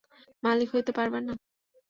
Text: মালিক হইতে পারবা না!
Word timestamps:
মালিক 0.43 0.69
হইতে 0.73 0.91
পারবা 0.97 1.19
না! 1.19 1.33